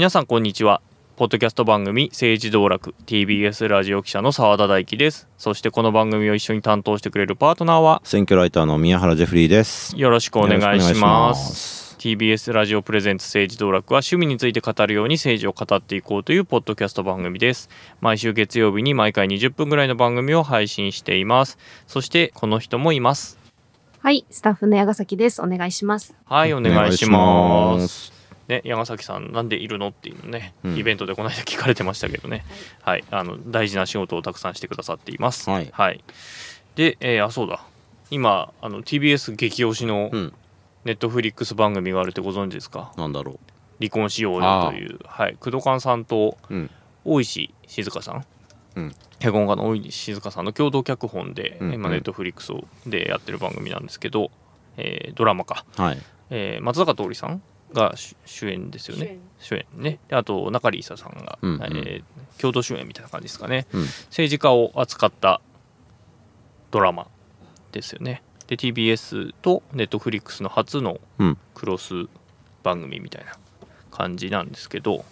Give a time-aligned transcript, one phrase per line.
[0.00, 0.80] 皆さんこんにちは
[1.16, 9.94] ポッドキャスト番組政治道楽 TBS ラジオ記者の澤田大樹ですそしてこの番組を一緒に担当してくれるパートナーは選挙ライターの宮原ジェフリーです。
[9.98, 17.68] よろしくお願いしまますす TBS ラジオプレゼンツ政治道楽は趣味について語るように政治を語っていこうというポッドキャスト番組です
[18.00, 23.38] 毎週月曜日に毎回20分ぐらいの番組を配信していますそしてこの人もいます
[23.98, 25.42] はい、スタッフの矢崎です。
[25.42, 26.14] お願いします。
[26.24, 28.19] はいおお願いしますす。
[28.50, 30.76] ね、矢崎さんなんでいるのっていうのね、うん。
[30.76, 32.44] イベントでこの間聞かれてましたけどね、
[32.82, 35.48] はい、あの大事な仕事をたくさんしてくださっています。
[35.48, 36.04] はい。
[36.74, 37.64] で、えーあそうだ。
[38.10, 40.32] 今あの TBS 激推しのうん、
[40.84, 42.92] ネットフリックス番組があるってご存知ですか？
[42.96, 43.38] なんだろ
[43.78, 46.54] 離婚しようよという、はい、工藤勘さんとう。
[46.54, 46.70] うん、
[47.04, 48.24] 大石静香さん、
[48.74, 48.94] うん。
[49.20, 52.52] 脚本家の大石静香さんの共同脚本で、うん今ネットフリックス
[52.86, 54.30] でやってる番組なんですけど、
[54.76, 55.98] えードラマか、はい。
[56.30, 57.42] えー松坂桃李さん
[57.72, 59.18] が主主演ですよね。
[59.38, 59.64] 主演。
[59.74, 59.98] ね。
[60.08, 61.62] であと中里依紗さんが、うんうん。
[61.62, 62.04] えー
[62.40, 63.66] 共同主演みたいな感じですかね。
[63.74, 65.42] うん、政治家を扱った
[66.70, 67.06] ドラマ
[67.72, 68.22] ですよね。
[68.46, 71.38] で TBS と Netflix の初のうん。
[71.54, 71.92] クロス
[72.62, 73.32] 番組みたいな
[73.90, 75.04] 感じなんですけど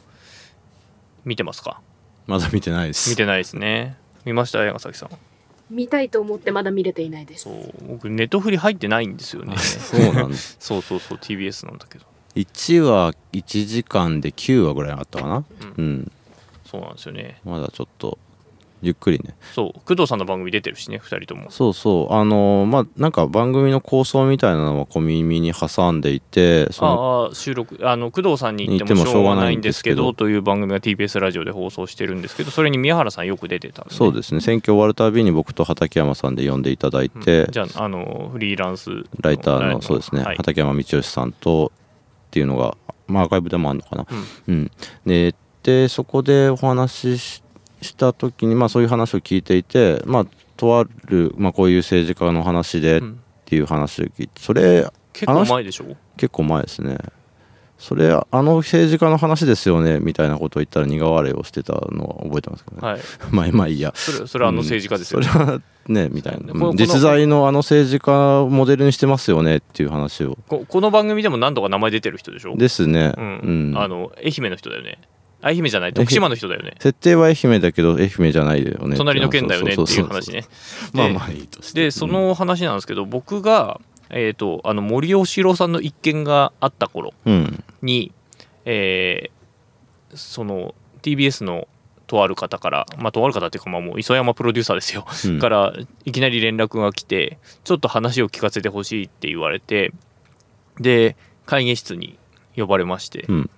[1.27, 1.83] 見てますか？
[2.27, 3.11] まだ見てないです。
[3.11, 3.97] 見てないですね。
[4.25, 4.64] 見ました？
[4.64, 5.11] 山崎さん。
[5.70, 7.42] 見たいと思ってまだ見れていないです。
[7.45, 7.51] そ。
[7.51, 7.75] う。
[7.89, 9.55] 僕ネットフリ入ってないんですよね。
[9.59, 10.56] そうなんです。
[10.61, 15.37] そうそうそう TBS なんだけど1話1時間で9話ぐらいあったかな？
[15.39, 15.45] う
[15.77, 15.95] うん。
[16.01, 16.12] ん、
[16.65, 17.41] そうなんですよね。
[17.45, 18.19] まだちょっと
[18.81, 19.35] ゆっくりね。
[19.55, 19.81] そう。
[19.85, 21.51] 工藤さんの番組出てるしね2人とも。
[21.51, 27.81] そうそう、あのーまあなんか番組の構想みたいなのは小耳に挟んでいて、ああ収録。
[27.83, 34.41] あの工藤さんに言ってもしょうがないんですけどという番組が TBS ラジオで放送してるんですけどそれに宮原さんよく出てたんで、そうですね。
[34.41, 37.51] 選挙終わるたびに僕と畠山さんで呼んでいただいて、うん。
[37.51, 39.83] じゃああのフリーランスのライターの？
[39.83, 40.36] そうですね、はい。
[40.36, 41.73] 畠山道義さんと
[42.39, 42.77] っていうのが、
[43.07, 44.07] まあ、アーカイブでもあるのかな、
[44.47, 44.71] うん。
[45.05, 47.43] ででそこでお話しし
[47.83, 50.27] した時に、まあ、そういう話を聞いていて、まあ、
[50.57, 53.21] とある、まあ、こういう政治家の話でっうん。
[53.45, 55.97] ていう話を聞いてそれ結構前でしょ？
[56.19, 56.99] 結構前ですね
[57.78, 63.00] それあの政治家の話ですよねみたいなことを言ったら苦笑いをしてたのは覚えてますけどね、はい。
[63.30, 63.92] まあまあいいや。
[63.94, 65.27] それそれはあの政治家ですよ、ね。
[65.27, 70.36] それはねみたいな、 このこの実在のあの政治家をモデルにしてますよねっていう話を。
[70.48, 72.56] ここの番組でも何度か名前出てる人でしょ？
[72.56, 73.72] ですね、ううん。
[73.72, 74.98] んあの愛媛の人だよね。
[75.40, 76.74] 愛媛じゃない徳島の人だよね。
[76.80, 80.45] 設定は愛媛だけど愛媛じゃないよね隣の県だよねってそいう話ね。
[80.92, 81.84] まあまあいいとして。
[81.84, 83.80] でその話なんですけど僕が
[84.11, 87.64] えー、とあの森喜朗さんの一件があった頃うん。
[87.83, 88.13] に、
[88.64, 89.39] えー
[90.14, 91.69] その TBS の
[92.07, 95.39] とある方から、まあ、とある方っていうか、まあ、もう磯山プロデューサーですよ、うん。
[95.41, 95.74] から
[96.05, 99.92] いきなり連絡が来てちょっと話を聞かせてほしいって言われて
[100.80, 102.19] で会議室に
[102.57, 103.51] 呼ばれまして、うん。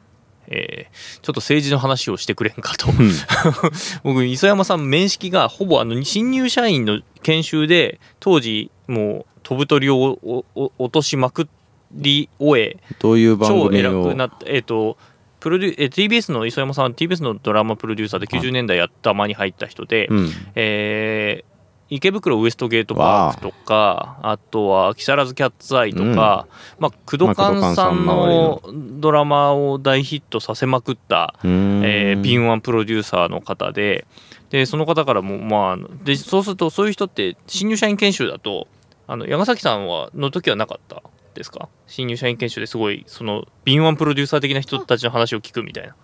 [0.49, 2.91] えーちょっと政治の話をしてくれんかと。
[2.91, 3.13] うん。
[4.03, 11.49] 僕磯山さん面識がほぼあの新入社員の研修で当時もう飛ぶ鳥を落としまく
[11.91, 14.97] り終えどういう番超偉組をくなってえっ、と
[15.41, 20.29] プロデュえー TBS の磯山さんは TBS のドラマプロデューサーで90年代やった間に入った人で、うん。
[20.55, 21.51] えー
[21.93, 26.47] 池袋ウエストゲートパークとかあとは木更津キャッツアイとか、
[26.79, 28.63] まあ、工藤勘さんの
[29.01, 34.07] ドラマを大ヒットさせまくった、えー、敏腕プロデューサーの方で
[34.51, 38.69] でその方からもまあでそうするとそういう人って新入社員研修だと
[39.13, 41.03] あの山崎さんはの時はなかった？
[41.35, 41.69] ですか？
[41.89, 45.97] 新入社員研修ですごいその敏腕プロデューサー的な人たちの話を聞くみたいな。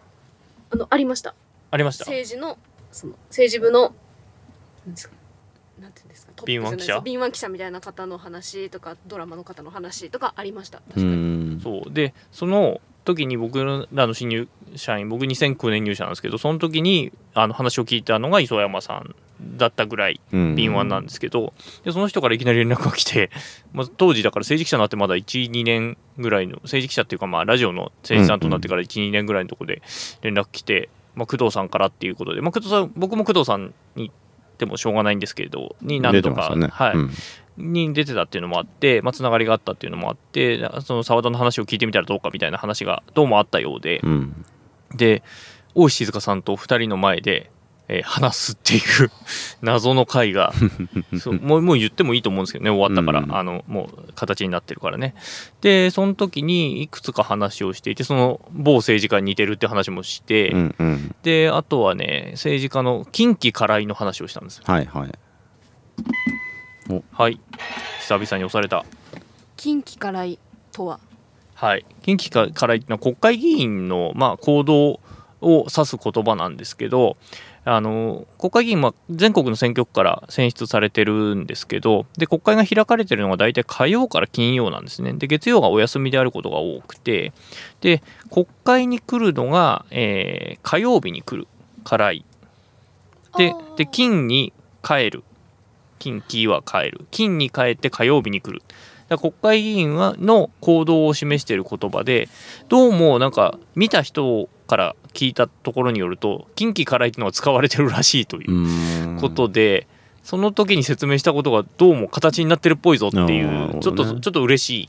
[0.70, 1.34] あのありました。
[1.70, 2.04] ありました？
[2.04, 2.58] 政治の
[2.90, 3.94] その政治部の
[4.86, 5.14] なんですか？
[5.80, 6.32] なんていうんですか？
[6.44, 7.00] 敏腕記者？
[7.00, 10.78] 敏腕記者みたいな方の話とかドラマの方の話とかありました。
[10.78, 11.06] 確うかに。
[11.56, 11.60] ん。
[11.62, 11.92] そう。
[11.92, 20.56] でその時に僕らの新入社員僕2009年入社なんですけどその時にあの話を聞いたのが磯山さんだったぐらいうん。
[20.56, 21.52] 敏腕なんですけど、
[21.84, 23.30] でその人からいきなり連絡が来て、
[23.72, 29.82] まあ、当時だから政治記者になってまだ12年ぐらいの政治記者っていうかまあラジオの政治さんとなってから12年ぐらいのところで
[30.22, 34.10] 連絡来て、まあ、工藤さんからっていうことで、まあ、工藤さん僕も工藤さんに
[34.58, 36.68] でもしょうがないんですけれどに何度か、出てましたね。
[36.72, 36.94] はい。
[36.94, 37.10] うん。
[37.58, 44.44] に出てたっていうのもあって、まあ、つながりがあったっていうのもあってその澤田の話を聞いてみたらどうかみたいな話がどうもあったようで、うん。
[44.94, 45.22] で
[45.74, 47.50] 大石静香さんと2人の前で、
[47.88, 49.10] えー話すっていう
[49.62, 50.52] 謎の回が
[51.20, 53.36] そうもうもう言ってもいいと思うんですけどね終わったから、うん。
[53.36, 55.14] あのもう形になってるからね。
[55.60, 61.14] でその時にいくつか話をしていてその某政治家に似てるって話もして、うんうん。
[61.22, 64.64] であとはね政治家の近畿辛いの話をしたんですよ。
[64.66, 65.12] はいはい。
[67.12, 67.40] はい。
[68.00, 68.84] 久々に押された。
[69.56, 70.38] 近畿からい
[70.72, 71.00] とは？
[71.54, 75.00] はい、近畿かから言ってのは国会議員の、まあ、行動
[75.40, 77.16] を指す言葉なんですけど
[77.68, 85.12] あの国会議員は全国の選挙区から選出されてるんですけどで国会が開かれてるのが大体火曜から金曜なんですね。
[85.14, 87.32] で月曜がお休みであることが多くて
[87.80, 91.48] で国会に来るのが、えー火曜日に来る
[91.84, 92.24] からい
[93.36, 94.52] でで金に
[94.82, 95.24] 帰る。
[95.98, 97.06] 金金は帰る。
[97.10, 98.62] 金に帰って火曜日に来る。
[99.08, 102.28] だから国会議員はの行動を示している言葉で
[102.68, 109.88] どうもなんか見た人から聞いたところによると近畿からいっていうのが使われてるらしいということで、
[110.22, 113.78] その時に説明したことがどうも形になってるっぽいぞっていなるほどね。
[113.78, 114.88] うちょっとちょっと嬉しい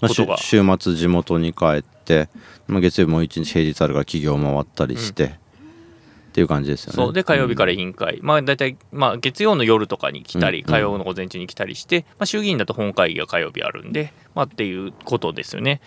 [0.00, 0.36] まあことが。
[0.36, 2.28] し週末地元に帰って、
[2.68, 5.24] まあ、月曜日も一日平日あるから企業回ったりして、
[6.30, 6.96] っていう感じですよね。
[6.96, 7.12] そう。
[7.12, 10.66] で火曜日から委員会、まあ大体、まあ、月曜の夜とかに来たりうん。
[10.66, 15.80] 火曜の午前中に来たりして、まあ、衆議院だと本会議が火曜日あるんで、まあ、っていうことですよね。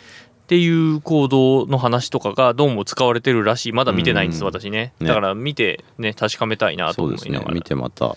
[0.53, 3.71] っていう行動の話とかがどうも使われてるらしい。
[3.71, 4.45] まだ見てないんです、うん。
[4.45, 4.93] 私ね。
[4.99, 5.07] ね。
[5.07, 7.51] だから見てね確かめたいなとそうです思いながら。
[7.53, 7.55] ね。
[7.55, 8.15] 見てまた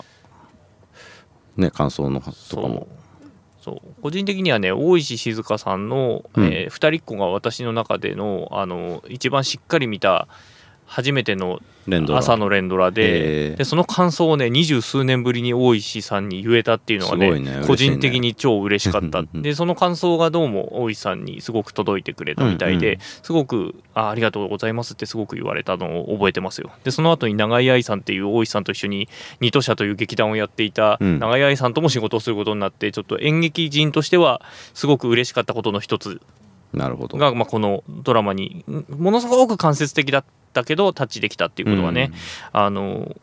[1.55, 2.25] ね感想のと
[2.61, 2.87] かも。
[3.59, 3.81] そう。
[3.81, 4.01] そう。
[4.03, 6.45] 個人的にはね大石静香さんの、うん。
[6.45, 10.27] えー二人っ子が私の中でのあの一番しっかり見た
[10.87, 11.59] 初めての
[12.09, 13.55] 朝の連ドラへでー。
[13.57, 19.19] でその感想をね二十数年ぶりに大石さんに言えたっていうのがねね個人的に超嬉しかった。
[19.19, 26.71] う んでその感想がどうも大石さんにすごく届いてくれたみたいで、うんうんすごくあありがとうございますってすごく言われたのを覚えてますよ。
[26.83, 29.09] でその後に永井愛さんっていう大石さんと一緒に
[29.41, 31.19] 二都社という劇団をやっていたうん。
[31.19, 34.41] 永井愛さんとも仕事をすることになってちょっと演劇人としては
[34.73, 36.21] すごく嬉しかったことの一つ
[36.73, 37.17] なるほど。
[37.17, 42.11] が、まあ、このドラマにんものすごく間接的だったけどタッチできたっていうことがね、
[42.51, 43.15] あの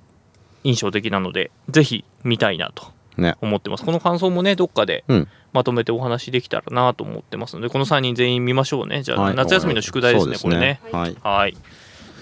[0.64, 2.86] 印象的なのでぜひ見たいなと
[3.16, 3.36] うんね。
[3.40, 3.84] 思ってます。
[3.84, 5.28] この感想もねどっかでうん。
[5.52, 9.02] まとめてお話できたらなと思ってますのでこの3人全員見ましょうね。
[9.02, 9.34] じゃあ、はい。
[9.36, 10.80] 夏休みの宿題ですねそうこれね。
[10.90, 11.16] はい。
[11.22, 11.56] はい。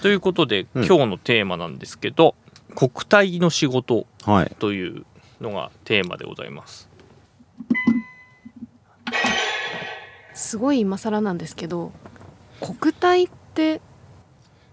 [0.03, 0.85] ということで、うん。
[0.85, 2.35] 今日のテーマなんですけど
[2.75, 4.55] 国体の仕事はい。
[4.59, 5.05] という
[5.41, 6.89] のがテーマでございます
[10.33, 11.91] すごい今更なんですけど
[12.59, 13.81] 国体って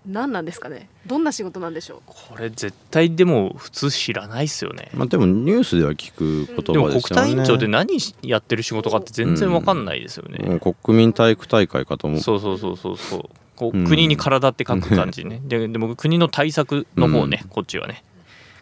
[0.07, 0.89] 何なんですかね？
[1.07, 2.01] どんな仕事なんでしょう？
[2.07, 4.91] これ絶対でも普通知らないっすよね。
[4.95, 7.23] まあでもニュースでは聞く言でも国葉ですよね。
[7.23, 12.21] 体委員長って何やってる仕事かって全然わかんないですよね、もう国民体育大会かと思う。
[12.21, 13.71] そうそうそうそうそう。
[13.73, 15.43] 国に体って書く感じね。
[15.45, 18.03] ででも国の対策の方ね、こっちはね。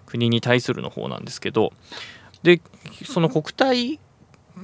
[0.06, 1.72] 国に対するの方なんですけど。
[2.42, 2.60] で
[3.04, 4.00] その国体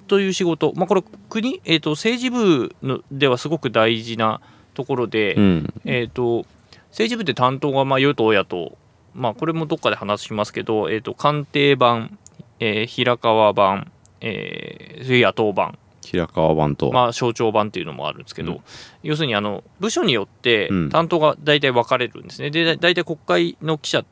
[0.02, 4.40] という仕事、まあ、これ国、えー、と政治部のではすごく大事な
[4.74, 5.74] ところで、うん。
[5.84, 6.46] えー、と
[6.90, 8.76] 政治部って担当がまあ与党野党、
[9.14, 12.18] まあ、これもどっかで話しますけど、えー、と官邸版、
[12.60, 15.78] えー平川版、えー野党版。
[16.02, 18.60] 平川版と、まあ、省庁版っていうのもあるんですけど、うん。
[19.02, 20.90] 要するにあの部署によってうん。
[20.90, 24.04] 担当が大体分かれるんですね、でだ大体国会の記者っ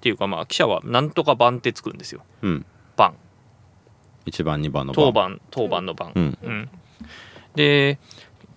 [0.00, 2.22] ていうか、まあ、記者はなんとか版ってつくんですよ。
[2.42, 2.66] うん、
[2.96, 3.14] 版
[4.26, 6.38] 1番2番の当番当番の番、うん。
[6.42, 6.68] うん。
[7.54, 7.98] で、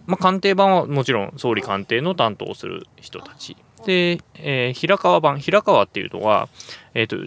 [0.05, 3.55] まあ、官邸版はもちろん総理官邸の担当をする人たち。
[3.85, 6.49] で、えー平川版平川っていうのは、
[6.93, 7.17] えー、と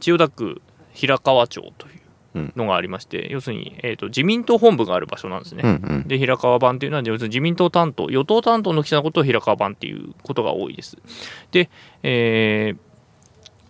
[0.00, 1.90] 千代田区平川町とい
[2.34, 6.08] うのがありまして、要するに、えー、と自民党本部がある場所なんですね、うんうん。
[6.08, 10.96] で平川版っていうのは要するに自民党担当与党担当の記者のことを平川版っていうことが多いです。
[11.50, 11.70] で、
[12.02, 12.90] えー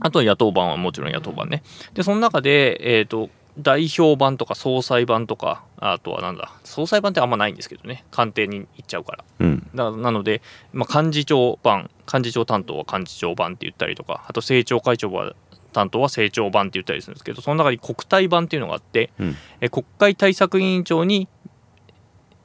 [0.02, 1.62] あとは野党版はもちろん野党版ね。
[1.92, 3.28] でその中で、えー、と
[3.62, 8.04] 代表版とか総裁版とかあとはなんだ総裁版ってあんまないんですけどね。
[8.10, 9.24] 官邸に行っちゃうから。
[9.40, 9.70] うん。
[9.74, 15.34] だなので、まあ、幹事長版幹事長担当は幹事長版って言ったりとかあと政調会長は
[15.72, 19.36] 担当は政調版って言ったりするんですけどその中に国対版っていうのがあって、うん。
[19.60, 21.28] え国会対策委員長に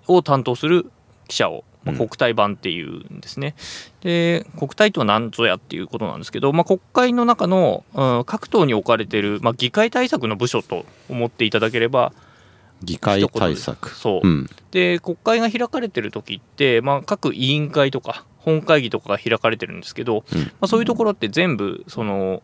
[0.08, 0.92] を担当する
[1.28, 1.98] 記者を、まあうん。
[1.98, 3.56] 国対版っていうんですね。
[4.02, 12.12] で国対とは何ぞやっていうことなんですけど、まあ、国会の中の、うん各党に置かれている、まあ、議会対策の部署と思っていただければ
[12.84, 13.90] 議会対策。
[13.92, 14.50] そう、うん。
[14.72, 20.40] で国会が開かれてる時って、まあ、各委員会とか本会議とかが開かれてるんですけど、うん。
[20.40, 22.44] まあ、そういうところって全部その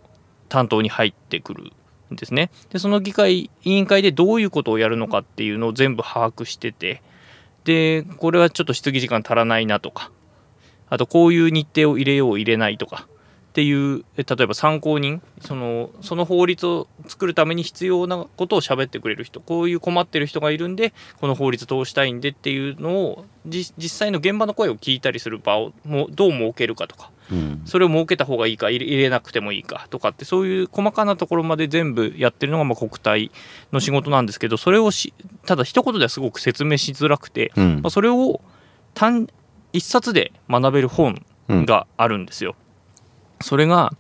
[0.49, 1.71] 担当に入ってくる
[2.11, 2.51] んですね。
[2.69, 7.01] でその議会委員会でどういうことをやるのかっていうのを全部把握してて
[7.63, 10.11] でこれはちょっと質疑時間足らないなとか。
[10.89, 13.07] あとこういう日程を入れよう入れないとか。
[13.51, 15.21] っていうえ例えば参考人？
[15.41, 19.41] そのその法律を作るために必要なことを喋ってくれる人。
[19.41, 27.11] こういう困ってる人がいるんでこの法律通したいんでっていうのをじ実際の現場の声を聞いたりする場をもうどう設けるかとか。
[27.29, 27.61] うん。
[27.65, 33.31] それを設けた方がいいか入れなくてもいいかとかってそういう細かなところまで全部やってるのがまあ国体
[33.73, 35.13] の仕事なんですけどそれをし
[35.45, 37.81] ただ一言ではすごく説明しづらくて、うん。
[37.81, 38.39] まあ、それを
[38.93, 39.27] 単
[39.73, 41.65] 一冊で学べる本うん。
[41.65, 42.55] があるんですよ。
[43.41, 43.93] それが、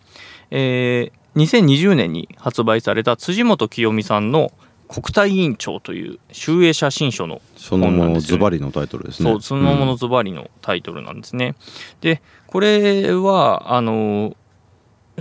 [0.49, 4.51] えー、2020年に発売された辻元清美さんの
[4.91, 9.31] 国対委員長という集英写真書のそのものズバリのタイトルですね。
[9.31, 11.47] そうそのものズバリのタイトルなんですね。
[11.47, 11.55] うん、
[12.01, 14.35] でこれはあの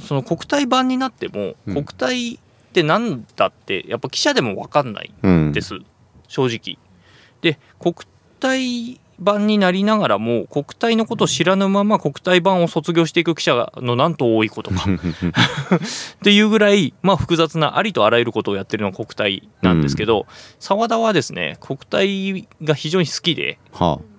[0.00, 2.39] その国体版になっても、うん、国体っ
[2.73, 5.12] て何だってやっぱ記者でも分かんない
[5.53, 5.87] です、うん、
[6.27, 6.79] 正直。
[7.41, 7.95] で国
[8.41, 14.87] 体版になりながらも国体のことを知らぬまま国体版を卒業していく記者のなんと多いことか。
[14.89, 20.27] っていうぐらい、まあ、複雑なありとあらゆることをやってるのが国体なんですけど
[20.59, 24.11] 澤、うん、田はですね国体が非常に好きで、はあ。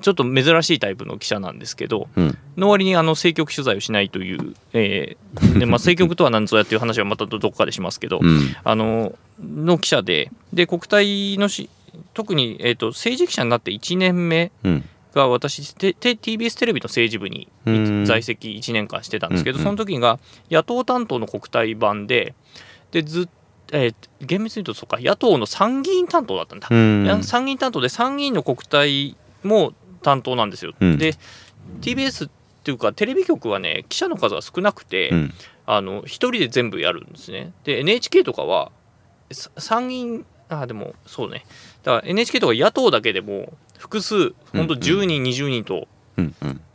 [0.00, 11.70] ちょっと珍しいタイプの記者なんですけど、うん、の割にあの政局取材をしないという、えーでまあ、政局とは何ぞやっていう話はまたどこかでしますけど、うん、あのの記者でで国体のし
[12.14, 14.50] 特に、えーと、政治記者になって1年目
[15.14, 17.48] が私、て TBS テレビの政治部に
[18.06, 20.18] 在籍1年間してたんですけど、その時が
[20.50, 22.34] 野党担当の国対版で
[22.90, 23.28] でずっ
[23.72, 26.68] えー、厳密に言うとそうか野党の参議院担当だったんだ、
[27.22, 29.72] 参議院担当で参議院の国対も
[30.02, 31.14] 担当なんですよ、うん、で
[31.80, 32.30] TBS っ
[32.62, 35.34] ていうかテレビ局はね記者の数が少なくて、うん、
[35.66, 37.52] あの1人で全部やるんですね。
[37.64, 38.70] で NHK とかは
[39.58, 41.44] 参議院あでもそうね
[41.86, 45.86] だから NHK とか野党だけでも複数本当10人、うんうん、20人と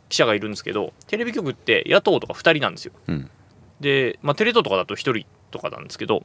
[0.08, 3.30] 記者がいるんですけどテレビ局って野党とか2人なんですよ、うん、
[3.78, 6.24] で、まあ、テレ東とかだと1人とかなんですけど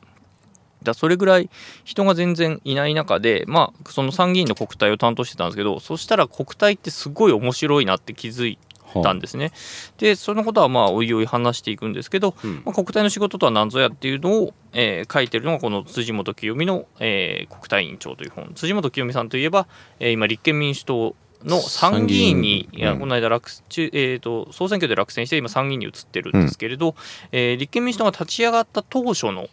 [0.83, 1.49] だそれぐらい
[1.83, 8.57] 人が全然いない中で、まあ、その参議院の国体を担当してたんですけどそしたら国体ってすごい面白いなって気づい
[9.03, 9.51] たんですね。
[9.97, 18.51] でそのことはまあおいおい話していくんですけど、うん、まあ、国体の仕事とは何ぞやっていうのを、えー、書いてるのがこの辻元清美の、えー、国対委員長という本。
[18.55, 19.67] 辻元清美さんといえば、
[19.99, 26.95] えー、今立憲民主党の参議院に、いやこの間落、えーと、総選挙で落選して今参議院に移ってるんですけれど、うん、
[27.31, 29.47] えー、立憲民主党が立ち上がった当初の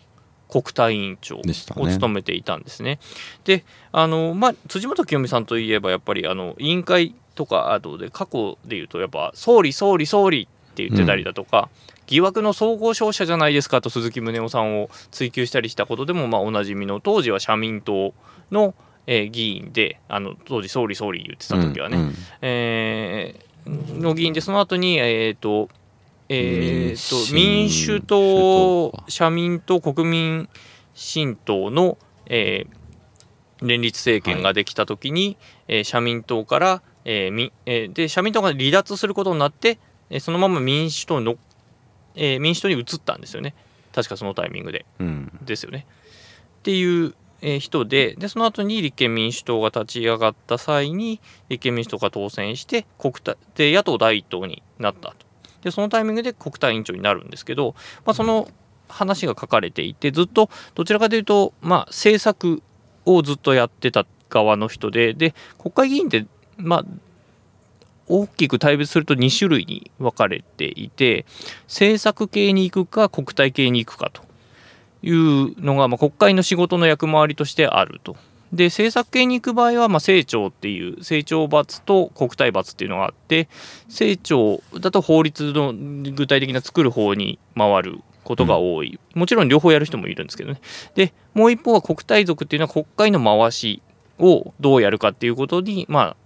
[0.49, 3.01] 国対委員長を務めていたんですね。
[3.45, 18.15] で、ね、あのまあ、辻元清美さんといえばやっぱりあの委員会とかあとで過去でいうとやっぱ総理総理総理って言ってたりだとか、うん、疑惑の総合商社じゃないですかと鈴木宗男さんを追及したりしたことでもまあおなじみの当時は社民党
[18.51, 18.75] の、
[19.07, 25.69] えー、議員であの当時総理総理言ってた時はね、うんうん、えー、の議員でその後にえっ、ー、と
[26.29, 30.49] えーと、民主党、社民党、国民
[30.95, 35.37] 新党の、えー、連立政権ができたときに、はい、
[35.69, 39.79] えー、社民党から、えーみえー、で社民党が離脱することになって、
[40.11, 41.37] えー、そのまま民主党の、
[42.15, 43.55] えー、民主党に移ったんですよね
[43.93, 45.87] 確かそのタイミングで、うん、ですよね。
[46.59, 53.15] っていう、えー、人ででその後に立憲民主党が立ち上がった際に立憲民主党が当選して国
[53.55, 55.17] で野党第一党になったと。
[55.63, 58.49] でそのタイミングで国対委員長になるんですけど、まあ、その
[58.89, 62.63] 話が書かれていてずっとどちらかというと、まあ、政策
[63.07, 66.85] をずっとやってた側の人でで国会議員ってまあ
[68.07, 71.25] 大きく対別すると2種類に分かれていて
[71.67, 74.23] 政策系に行くか国対系に行くかと
[75.03, 78.17] いうのが、まあ、国会の仕事の役回りとしてあると。
[78.53, 83.49] で政策系に行く場合は、まあ、政調っていう政調罰と国体罰っていうのがあって
[83.89, 90.61] 政調だと法律の具体的な作る方に回ることが多い、もちろん両方やる人もいるんですけどね
[90.95, 93.83] でもう一方は国体族っていうのは国会の回し
[94.19, 96.24] をどうやるかっていうことにまあ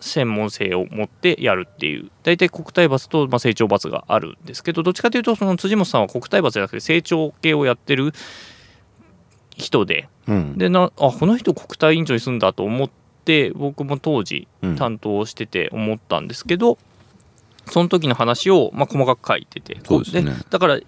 [0.00, 2.10] 専門性を持ってやるっていう。
[2.22, 8.12] 大体国体罰と、まあ、成長罰があるんですけどどっちかというとその辻本さんは国体罰じゃなくて成長系をやってる
[9.56, 12.90] 人で、うん、でなあこの人国対委員長に住んだと思っ
[13.24, 19.78] て僕も当時担当してて思ったんですけど、うん、その時の話を、まあ、細かく書いてて。
[20.12, 20.78] で、ね、だから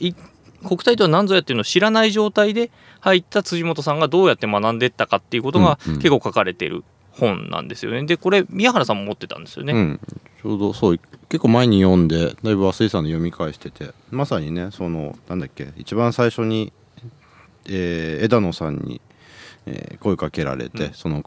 [0.67, 6.85] 国体とは何ぞやっていうのを知らない状態で入った辻元さんがどうやって学んでいったかっていうことが結構書かれてる
[7.18, 8.04] 本なんですよね。
[8.04, 9.72] でこれ宮原さんも持ってたんですよね。
[9.72, 10.00] うん、
[10.42, 16.72] ちょうどそう結構前に読んでだいぶ和井さんの読み返しててまさにねそのなんだっけ一番最初に
[17.68, 19.00] えー、枝野さんに、
[19.66, 21.22] えー、声かけられて、うん、その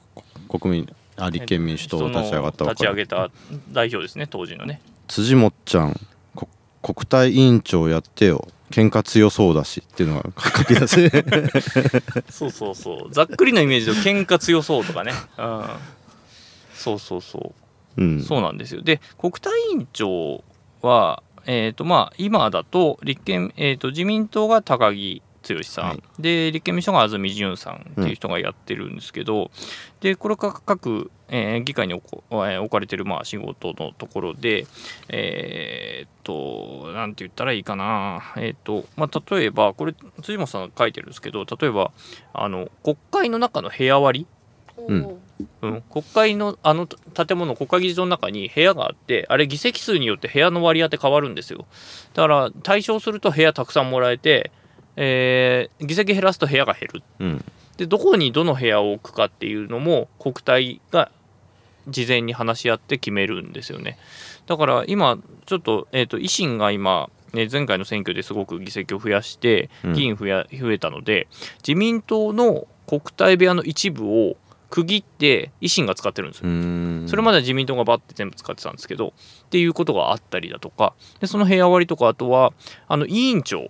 [0.49, 3.29] 国民あ立憲民主党を立ち上がった立ち上げた
[3.71, 4.81] 代表ですね当時のね。
[5.07, 5.99] 辻もっちゃん
[6.81, 11.09] 国対委員長やってよ喧嘩強そうだしっていうのが書き出せ
[12.31, 13.13] そうそうそう。
[13.13, 15.65] ざっくりなイメージで喧嘩強そうとかね、うん、
[16.73, 17.53] そうそうそ
[17.97, 18.81] う、うん、そうなんですよ。
[18.81, 20.43] で国対委員長
[20.81, 26.03] はえーとまあ、今だと立憲、えーと自民党が高木剛さん、はい。
[26.19, 29.51] で立憲民主党が安住淳さんっていう人がやってるんですけど、
[29.99, 34.65] でこれが各、えー議会に置こえー置かれてるまあ仕事のところで
[35.09, 38.33] えーっとなんて言ったらいいかな。
[38.37, 41.91] えーっとまあ例えばこれ辻本さんが書いてるんですけど例えば
[42.33, 44.27] あの国会の中の部屋割
[44.77, 44.85] り？
[44.87, 45.17] うん。
[45.63, 51.65] うん、国会のあの建物国会議事堂の中に部屋があってあれ議席数によって部屋の割り当て変わるんですよ。
[52.13, 54.51] だから対象すると部屋たくさんもらえて、
[54.95, 57.03] えー議席減らすと部屋が減る。
[57.19, 57.45] うん。
[57.77, 61.11] でどこにどの部屋を置くかっていうのも国体が
[61.87, 63.97] 事前に話し合って決めるんですよね。
[64.45, 69.93] だから今ちょっと,、えー、と維新が今ね前回の選挙ですごく議席を増やしてうん。
[69.93, 71.27] 議員増や増えたので
[71.65, 74.35] 自民党の国対部屋の一部を
[74.69, 77.09] 区切って維新が使ってるんですよ。
[77.09, 79.13] それまでは自民党がバッて全部使ってたんですけど
[79.45, 80.93] っていうことがあったりだとか。
[81.19, 82.53] でその部屋割りとかあとは
[82.87, 83.69] あの委員長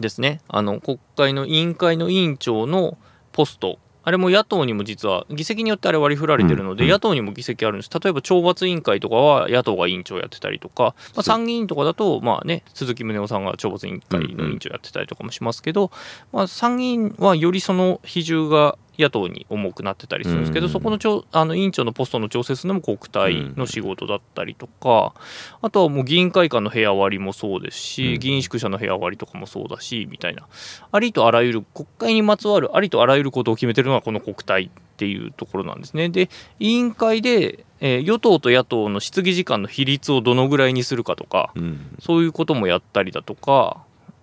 [0.00, 0.40] ですね。
[0.48, 2.98] あの国会の委員会の委員長の
[3.32, 3.78] ポスト。
[4.02, 7.90] あれも野党にも実は議席によってあれ割り振られてるので、野党にも議席あるんです。
[7.92, 15.90] 例えば懲罰委員会とかは野党が委員長やってたりとか、まあ、参議院とかだとまあね鈴木宗男さんが懲罰委員会の委員長やってたりとかもしますけど、
[16.32, 25.14] まあ、参議院はよりその比重が野党に重くなってたりするんですけど、うんそこのちょあの委員長のポストの調整するのも国対の仕事だったりとか、
[25.62, 28.18] あとはもう議員会館の部屋割りもそうですし、うん。
[28.20, 30.46] 議員宿舎の部屋割りとかもそうだしみたいな。
[30.92, 36.08] ありとあらゆる国会にまつわるありとあらゆることを決めてるのがこの国対っていうところなんですね。
[36.08, 36.28] で
[36.58, 41.96] 委員会で、えー与党と野党の質疑時間の比率をどのぐらいにするかとか、うん。
[42.00, 43.78] そういうこともやったりだとか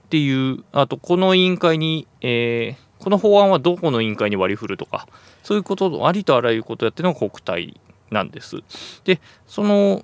[0.05, 5.07] っていうあとこの委員会に、えーこの法案はどこの委員会に割り振るとか
[5.43, 7.79] そういうことありとあらゆることをやってるのが国対
[8.11, 8.57] なんです。
[9.03, 10.03] でその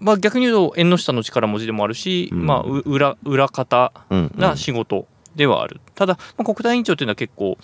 [0.00, 2.46] まあ、逆に言うと縁の下の力持ちでもあるし、うん。
[2.46, 7.58] まあ、う裏裏方うんな仕事ではある、ただ、まあ、国対委員長というのは結構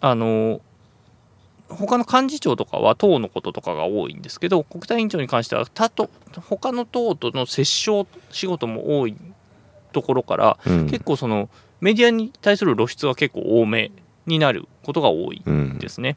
[0.00, 0.60] あの
[1.68, 6.10] 他の幹事長とかは党のこととかが多いんですけど国対委員長に関しては他と
[6.48, 9.16] 他の党との折衝仕事も多い
[9.92, 10.86] ところから、うん。
[10.90, 11.48] 結構その
[11.80, 13.90] メディアに対する露出は結構多め
[14.26, 16.16] になることが多いうんですね。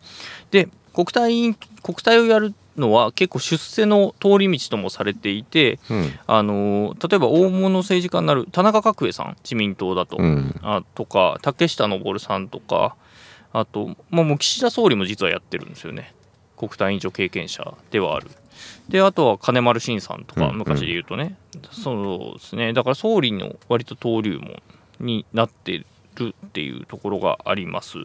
[0.52, 6.20] で国対委員国対をやるのは結構出世の通り道ともされていてうん。
[6.28, 10.56] あの例えば大物政治家になる田中角栄さん自民党だと、うん。
[10.62, 12.96] あとか竹下登さんとか。
[13.54, 16.14] あと、まあ、もう岸田総理も実はやってるんですよね。
[16.58, 18.30] 国対委員長経験者ではある。
[18.88, 20.58] であとは金丸信さんとかうん。
[20.58, 21.36] 昔で言うとね、
[21.72, 22.74] そうですね。
[22.74, 24.62] だから総理の割と登竜門
[25.02, 25.86] になってる
[26.24, 28.00] っていうところがあります。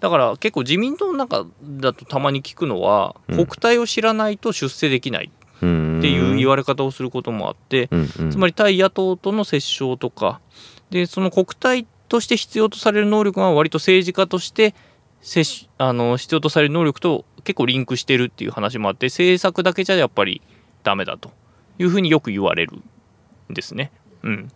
[0.00, 3.36] だから結構自民党の中だとたまに聞くのは、うん。
[3.36, 5.30] 国対を知らないと出世できない
[5.62, 7.88] うんっていう言われ方をすることもあって、
[8.30, 10.40] つまり対野党との折衝とか
[10.90, 14.74] でその国対として必要とされる能力が割と政治家として
[15.78, 20.42] あの必要とされる能力と結構リンクしてるっていう話もあって政策だけじゃやっぱり
[20.82, 21.30] ダメだと
[21.78, 22.82] いうふうによく言われる
[23.50, 23.92] んですね。
[24.24, 24.50] うん、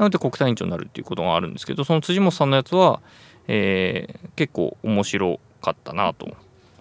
[0.00, 3.00] なので国対委員長になるっていうことがあるんですけどその辻元さんのやつは、
[3.46, 6.34] えー結構面白かったなと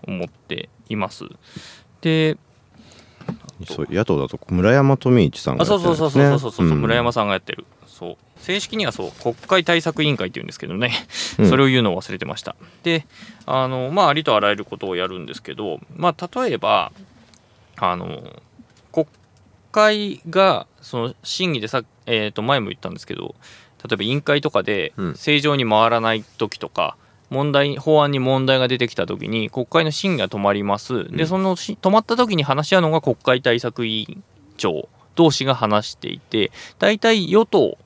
[0.07, 1.25] 思っています。
[1.99, 2.37] で
[3.67, 10.93] そう野党だと村山富一さんがあそうやってるねそうそうそうそうそう、ん村山さんがやってるそう正式にはそう国会対策委員会っていうんですけどね、
[11.37, 13.05] うんそれを言うのを忘れてましたで
[13.45, 16.93] あのまあありとあらゆることをやるんですけどまあ例えば
[17.75, 18.48] あの国
[19.71, 23.35] 会がその審議でさ、えー、と前も言ったんですけど
[23.83, 25.15] 例えば委員会とかでうん。
[25.15, 26.97] 正常に回らない時とか、
[27.29, 31.27] 問題法案に問題が出てきた時に国会の審議が止まります、でうん。
[31.27, 34.23] そのし止まった時に話し合うのが国会対策委員
[34.57, 37.77] 長同士が話していて大体与党、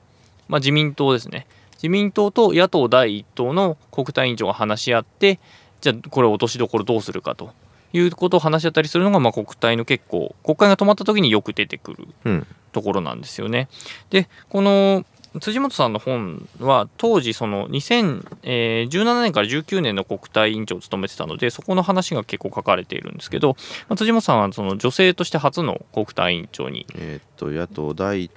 [0.48, 1.46] まあ、自民党ですね。
[1.74, 5.38] 自民党と野党第一党の国対委員長が話し合って
[5.82, 7.50] じゃあこれ落としどころどうするかと
[7.94, 13.68] いうことを話し合ったりするのが、まあ、国対の結構国会が止まった時によく出てくるうんところなんですよね。
[14.10, 15.06] でこの
[15.40, 23.56] 辻元さんの本は当時その2017年から19年の国対委員長を務めてたのでそこの話が結構書かれているんですけど、
[23.88, 28.30] まあ、辻元さんはその女性として初の国対委員長にえーっと野党第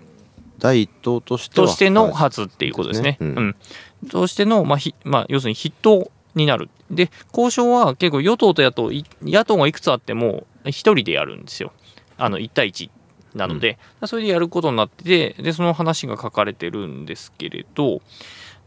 [0.59, 3.11] 第一党としてはとしてのはい初っていうことですね。
[3.13, 3.55] ですねうん
[4.09, 6.69] としての、まあひまあ、要するに筆頭になる。
[6.91, 11.71] で交渉は結構与党と野党い野党がいくつあっても一人でやるんですよ。
[12.17, 12.89] あの1対1
[13.36, 18.02] なので、それでやることになっててでその話が書かれてるんですけれど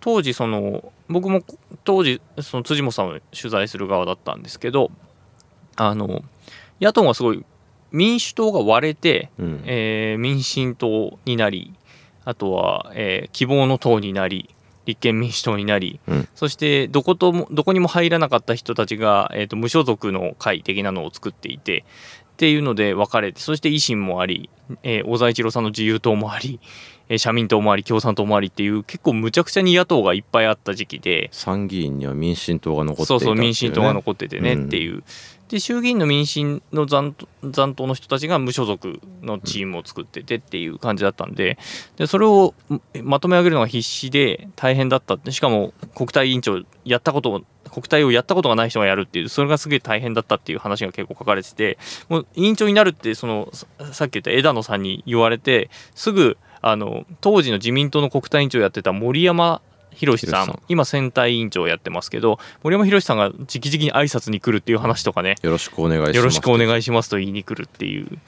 [0.00, 1.42] 当時その僕も
[1.84, 4.90] 当時その辻本さんを取材する側だったんですけど
[5.76, 6.22] あの
[6.80, 7.44] 野党がすごい
[7.90, 9.62] 民主党が割れてうん。
[9.64, 11.74] えー民進党になり
[12.24, 14.54] あとは、えー希望の党になり
[14.86, 16.28] 立憲民主党になり、うん。
[16.34, 21.84] そしてどこともどこにも入らなかった人たちが、えー、と無所属の会的なのを作っていて
[22.32, 24.48] っていうので分かれてそして維新もあり、
[24.82, 26.58] えー小沢一郎さんの自由党もあり、
[27.08, 34.66] えー社民党もあり共産党もありっていう結構むちゃくちゃに野党がいっぱいあった時期で参議院には民進党が残っていたそうそう民進党が残っててねうん。
[34.66, 35.04] っていう、
[35.50, 41.58] で衆議院の民進の残残党の人たちが無所属のチームを作っててっていう感じだったんで
[41.96, 42.54] でそれを
[43.02, 53.50] まとめ上げるのが必死で大変だったってしかも国対委員長やったことを国対をやったことがない人がやるっていうそれがすげえ大変だったっていう話が結構書かれててもう委員長になるってその
[53.92, 60.62] さっき言った枝野さんに言われてすぐあの当時の自民党の国対委員長をやってた森山博さん博さん。
[60.68, 65.36] 今選対委員長をやってますけど森山博さんが直々に挨拶に来るっていう話とかね。
[65.42, 66.16] よろしくお願いします。
[66.16, 68.18] よろしくお願いしますと言いに来るっていう。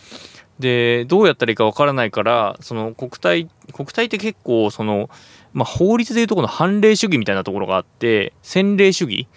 [0.59, 5.11] でどうやったらいいかわからないからその国体国体って結構その、
[5.53, 9.29] まあ、法律でいうとこの判例主義みたいなところがあって先例主義。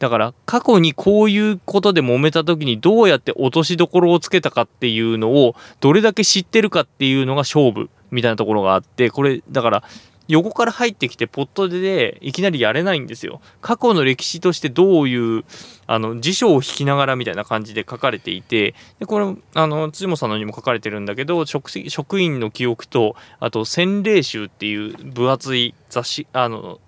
[0.00, 9.84] だから過去にこういうことで揉めた時にどうやって落としどころをつけたかっていうのをどれだけ知ってるかっていうのが勝負みたいなところがあってこれだから
[10.28, 13.40] 横から入ってきてポットでいきなりやれないんですよ。
[13.60, 15.44] 過去の歴史としてどういう
[15.86, 26.80] あの辞書を引きながらみたいな感じで書かれていてでこれあの辻本さんのにも書かれてるんだけど職職員の記憶とあと洗礼集っていう分厚い雑誌あの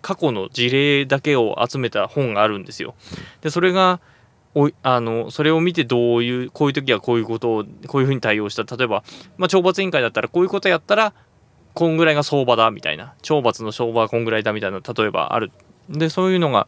[0.00, 2.94] 過去の事例だけを集めた本があるんですよ。
[3.40, 4.00] でそれが
[4.54, 9.04] おあのそれを見てどういうこういう時はこういうことをこういうふうに対応した例えば、
[9.36, 11.12] まあ、懲罰委員会だったらこういうことやったら
[11.76, 13.12] こんぐらいが相場だみたいな。
[13.20, 15.52] 懲罰の相場はこんぐらいだみたいな例えばある。
[15.90, 16.66] でそういうのが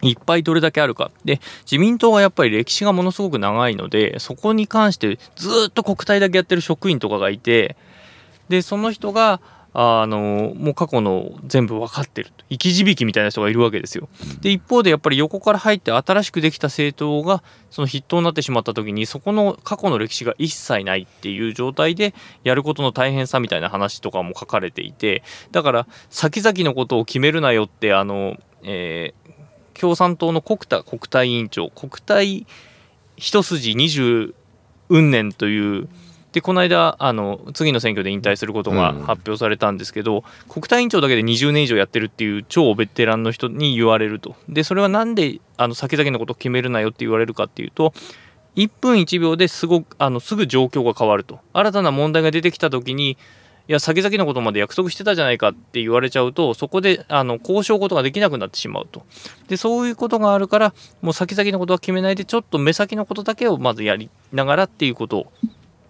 [0.00, 1.10] いっぱいどれだけあるか。
[1.22, 1.38] で
[1.70, 7.76] 自民党はやっぱり歴史がものすごく長いのでそこに関してずっと国体だけやってる職員とかがいて
[8.48, 9.42] でその人が
[9.74, 14.08] あのもう過去の全部分かってると生き字引みたいな人がいるわけですよ。
[14.40, 29.22] で一方でやっぱり横から入って新しくできた政党がその筆頭になってしまった時にそこの過去の歴史が一切ないっていう状態でやることの大変さみたいな話とかも書かれていてだから先々のことを決めるなよってあの、えー
[29.74, 32.46] 共産党の国田国対委員長国対
[33.16, 34.34] 一筋二十
[34.88, 35.88] 運年という
[36.32, 39.02] でこの間あの次の選挙で引退することがうん。
[39.02, 44.34] 発表されたんですけど、国対委員長だけで20年以上やってるっていう超ベテランの人に言われると。
[44.48, 47.92] でそれはなんであの先々のことを決めるなよって言われるかっていうと
[48.56, 51.40] 1分1秒ですごくあのすぐ状況が変わると。
[51.52, 53.18] 新たな問題が出てきた時に
[53.68, 59.04] いや先々のことまで約束してたじゃないかって言われちゃうとそこであの交渉ことができなくなってしまうと。
[59.48, 65.32] でそういうことがあるからもう先々のことは決めないでちょっと目先のことだけをまずやりながらっていうことを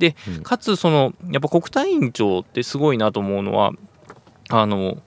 [0.03, 0.43] でうん。
[0.43, 3.73] かつそのやっぱ国対委員長ってすごいなと思うのは
[4.51, 4.99] あの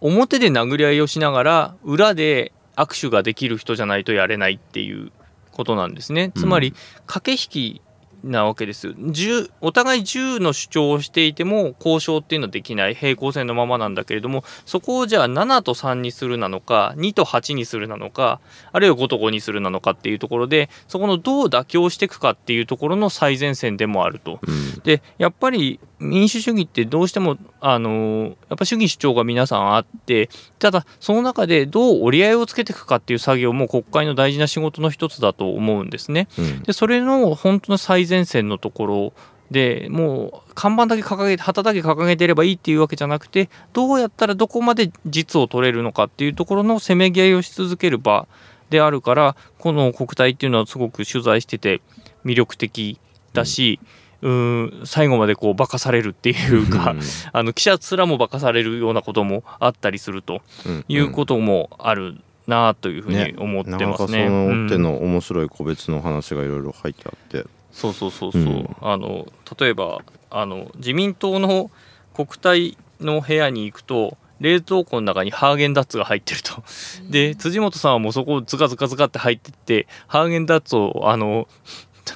[0.00, 5.12] 表で殴り合いをしながら裏で握手ができる人じゃないとやれないっていう
[5.52, 6.32] ことなんですね。
[6.34, 6.74] つまり
[7.06, 7.82] 駆け引き
[8.24, 18.40] なわけです銃お互い銃の主張をしていても交渉っていうのはできない平行線のままなんだけれどもそこをじゃあ7と3にするなのか2と8にするなのか
[18.72, 24.40] あるいは5と5にするなのかっていうところでそこのどう妥協していくかっていうところの最前線でもあると。
[24.46, 36.28] うんでやっぱり民主主義ってどうしてもあのやっぱ主義主張が皆さんあってただその中でどう折り合いをつけていくかっていう作業も国会の大事な仕事の一つだと思うんですね。
[36.38, 39.12] うんでそれの本当の最前線のところ
[39.50, 48.26] でもう看板だけ掲げて旗だけ掲げてればいいっていうわけじゃなくてどうやったらどこまで実を取れるのかっていうところのせめぎ合いをし続ける場
[48.70, 51.82] であるからこの国体っていうのはすごく取材してて
[52.24, 52.98] 魅力的
[53.32, 56.94] だし、うーん最後までこう化かされるっていうか、
[57.32, 60.84] あの記者すらも化かされるようなこともあったりするとうん。
[60.88, 64.26] いうこともあるなというふうに思ってなかなかそますね。
[64.26, 68.76] うんの手の面白い個別の話がいろいろ入ってあって、そうそうそうそう、うん。
[68.80, 69.26] あの
[69.58, 71.70] 例えばあの自民党の
[72.14, 76.62] 国体の部屋に行くと冷凍庫の中にハーゲンダッツが入ってると。
[77.08, 81.46] で辻元さんはもうそこをズカズカズカって入ってってハーゲンダッツをあの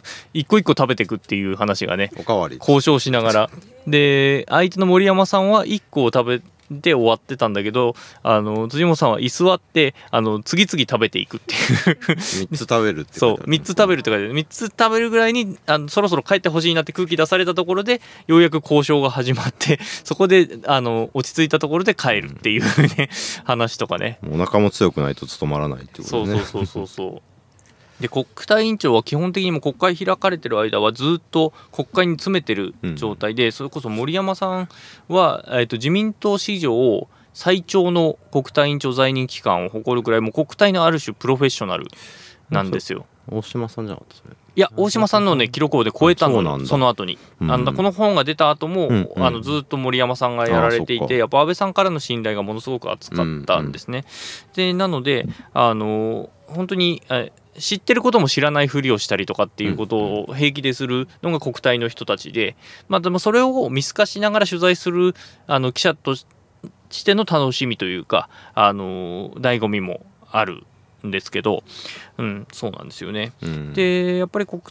[0.35, 2.57] 一個一個食べていくっていう話がねおかわり。
[2.59, 3.50] 交渉しながら。
[3.87, 6.42] で相手の森山さんは1個を食べ
[6.80, 11.61] て終わってたんだけどあの辻本さんは居座ってあの次々食べていくっていう。
[12.50, 14.33] 3つ食べるってそう3つ食べるって書いてある。
[14.33, 22.62] 3つ食べるぐらいにあのそろそろ帰ってほしいなって空気出されたところでようやく交渉が始まって そこであの落ち着いたところで帰るっていう
[22.96, 23.11] ね
[23.44, 24.18] 話とかね。
[24.28, 27.33] お腹も強くないと務まらないってことそうねそうそうそうそう
[28.00, 34.68] で国対委員長は基本的にも国会開かれてる間はずっと国会に詰めてる状態で、それこそ森山さん
[35.09, 41.87] は、えー、と自民党史上最長の国対委員長在任期間を誇るぐらいもう国対のある種プロフェッショナル
[42.50, 43.07] なんですよ。
[43.30, 47.50] 大島さんじゃなかったそれいや大島さんのね記録をで超えたのその後に、うん。
[47.50, 49.24] あのこの本が出た後も、うんうん。
[49.24, 54.04] あのずっと森山さんがやられていてやっぱ安倍さんからの信頼がものすごく厚かったんですね。
[54.54, 62.56] でなのであの本当にえ知ってることも知らないふりをしたりとかっていうことを平気でするのが国体の人たちで、
[62.88, 65.14] まあ、でもそれを見透かしながら取材する
[65.46, 66.26] あの記者とし
[67.04, 70.64] ての楽しみというかあの醍醐味もある
[71.06, 71.62] んですけど、
[72.18, 73.32] うん、そうなんですよね。
[73.42, 74.70] うんでやっぱり国こ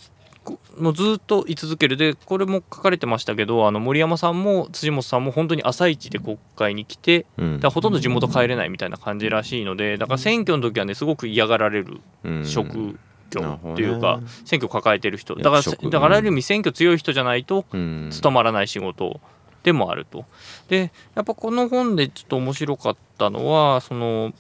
[0.78, 1.98] もうずっと居続ける。
[1.98, 7.60] でこれも書かれてましたけどあの森山さんも辻元さんも本当に朝一で国会に来てうん。
[7.60, 12.46] だほとんど地元帰れないみたいな感じらしいのでだから選挙の時はねすごく嫌がられるうん。
[12.46, 12.98] 職
[13.30, 13.76] 業なるほどね。
[13.76, 15.36] というか、選挙抱えてる人。
[15.36, 18.10] だからだからある意味選挙強い人じゃないとうん。
[18.12, 19.20] 務まらない仕事
[19.64, 20.26] でもあると。
[20.68, 24.34] でやっぱこの本でちょっと面白かったのはその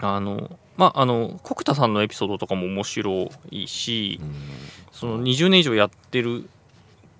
[0.00, 0.50] あの
[0.82, 4.20] まああの国田さんのエピソードとかも面白いし、
[4.90, 6.48] その20年以上やってる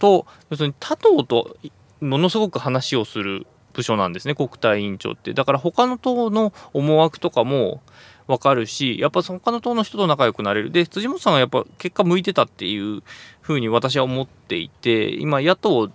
[0.00, 1.56] と要するに他党と
[2.00, 5.32] ものすごく話をする部署なんですね国対委員長って。
[5.32, 7.80] だから他の党の思惑とかも
[8.26, 10.72] 分かるしやっぱ他の党の人と仲良くなれる。
[10.72, 13.04] で辻元さんがやっぱ結果向いてたっていう
[13.42, 15.88] ふうに私は思っていて今野党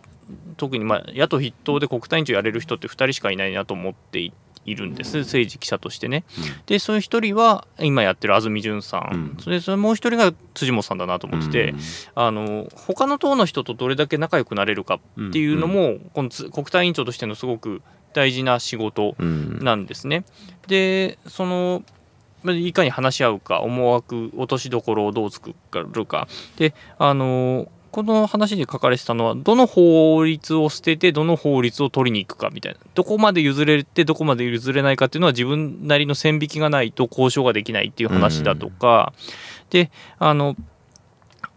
[0.56, 4.32] 特にまあ野党筆頭で国対委員長やれる人って2人しかいないなと思ってい
[4.68, 5.20] いるんです。
[5.20, 6.26] 政治記者としてね。
[6.66, 9.38] でそういう一人は今やってる安住淳さん、うん。
[9.42, 11.76] それそれもう一人が辻元さんだなと思ってて、
[12.14, 15.00] あの他の党の人とどれだけ仲良くなれるか
[15.30, 17.82] っていうのも、このつ国対委員長としてのすごく
[18.14, 19.60] 大事な仕事うん。
[19.64, 20.26] なんですね。
[20.68, 21.84] でその
[22.44, 26.28] まあいかに話し合うか思惑落としどころをどう作るか。
[26.58, 32.80] であのこの話で書かれてたのはどの法律を捨ててどの法律を取りに行くかみたいな。
[32.94, 39.14] どこまで譲れてどこまで譲れないかっていうのは自分なりの線引きがないと交渉ができないっていう話だとか、
[39.72, 40.56] であの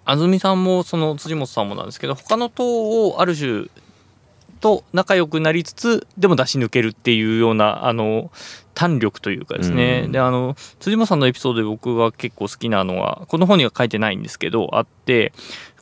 [0.07, 3.67] 安住さんもその辻元さんもなんですけど他の党をある種
[4.63, 8.31] と仲良くなりつつでも出し抜けるっていうようなあの
[8.73, 10.13] 胆力というかですね、うん。
[10.13, 15.35] であの辻本さんのエピソードで僕が結構好きなのはこの本には書いてないんですけどあって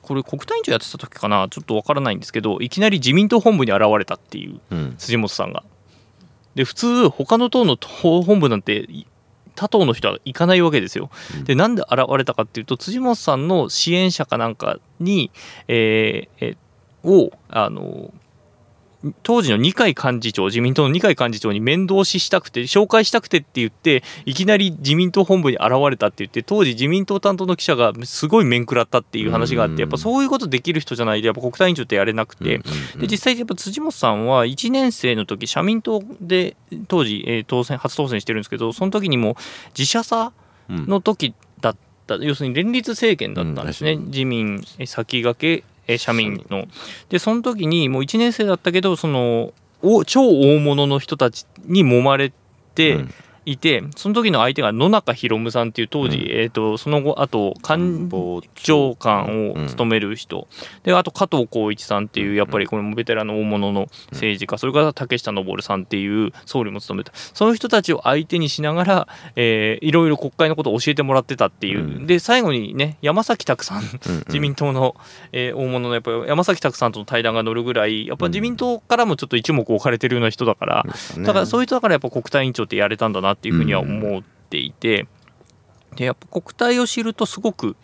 [0.09, 1.47] これ国対委員長やってた時かな？
[1.49, 5.62] ちょっとわからないんですけどいきなり自民党本部に現れたっていううん辻元さんが。
[6.55, 9.07] で普通他の党の党本部なんてい
[9.55, 11.11] 他党の人は行かないわけですよ。
[11.44, 15.31] でなんで現れたかっていうと辻元さんの支援者かなんかに、
[15.68, 16.57] えーえ
[17.05, 18.12] をあの
[19.23, 32.59] 当時の二階幹事長自民党の二階幹事長に面倒ししたくて紹介したくてって言っていきなり自民党本部に現れたって言って当時自民党担当の記者がすごい面食らったっていう話があってやっぱそういうことできる人じゃないとやっぱ国対委員長ってやれなくて、
[32.99, 36.57] で実際やっぱ辻元さんは1年生の時社民党で
[36.89, 39.37] 当時、えー当選初当選してるんですけどその時にも
[39.79, 40.33] 自社さ
[40.69, 45.65] の時だった、要するに連立政権だったんですね、うん自民え先駆けえ
[45.96, 46.66] 社民の。
[47.09, 49.53] でその時にもう1年生だったけどその
[50.07, 52.33] 超大物の人たちに揉まれ
[52.74, 53.14] て、うん
[53.53, 56.25] いてその時の相手が野中宏夢さんっていう当時、うん。
[56.25, 58.11] えー、とその後あと官
[58.55, 60.49] 長官を務める人、
[60.83, 73.85] であと加藤浩一さんっていうやっぱりこれもベテランの大物の政治家、それから竹下登さんっていう総理も務めたそういう人たちを相手にしながら、えーいろいろ国会のことを教えてもらってたっていう、うんで最後にね山崎拓さんうん
[74.27, 74.97] 自民党の、
[75.33, 80.87] えー大物のやっぱり山崎拓さんとの対談が乗るぐらいやっぱ自民党からもちょっと一目置かれてるような人だから、
[81.19, 85.07] だからそういう人だからやっぱ国対委員長ってやれたんだなっていうふうには思っていて、
[85.94, 87.77] でやっぱ国対を知るとすごく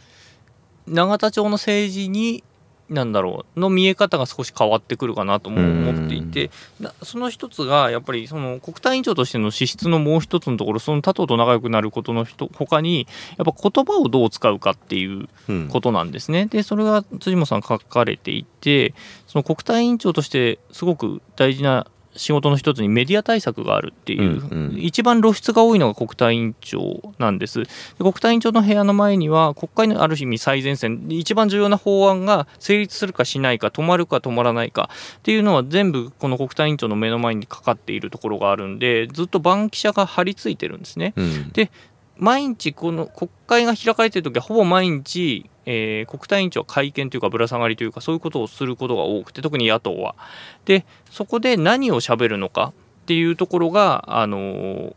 [0.87, 2.43] 永田町の政治に
[2.91, 13.07] なんだろうの見え方が少し変わってくるかなとも思っていて、なその一つがやっぱりその国対委員長としての資質のもう一つのところその他党と仲良くなることの人他に
[13.39, 16.47] やっぱ言葉をどう使うかっていううんことなんですね。
[16.47, 18.95] でそれが辻本さん書かれていて
[19.27, 21.87] その国対委員長としてすごく大事な
[22.17, 27.63] 仕事の一つにメディア対策があるっていう、うんうん一番露出が多いのが国対委員長なんです。
[27.63, 41.15] で国対委員長の部屋の前には国会のある意味最前線で一番重要な法案が成立するかしないか止まるか止まらないかっていうのは全部この国対委員長の目の前にかかっているところがあるんでずっと番記者が張り付いてるんですね。
[41.17, 41.53] うん
[42.17, 50.15] 毎日この国会が開かれている時はほぼ毎日、えー国対委員長は会見というかぶら下がりというかそういうことをすることが多くて特に野党は。
[50.65, 52.73] でそこで何をしゃべるのか
[53.03, 54.95] っていうところが、あのー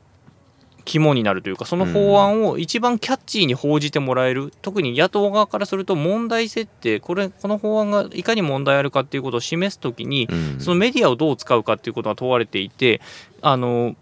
[0.88, 13.01] 肝になるというかその法案を一番キャッチーに報じてもらえる、特に野党側からすると問題設定これこの法案がいかに問題あるかっていうことを示すときに、そのメディアをどう使うかっていうことが問われていて
[13.41, 13.97] あの